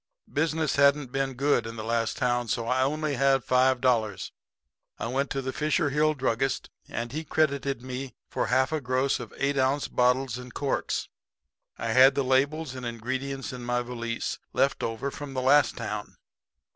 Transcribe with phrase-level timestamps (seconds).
[0.33, 4.31] "Business hadn't been good in the last town, so I only had five dollars.
[4.97, 9.19] I went to the Fisher Hill druggist and he credited me for half a gross
[9.19, 11.07] of eight ounce bottles and corks.
[11.77, 16.17] I had the labels and ingredients in my valise, left over from the last town.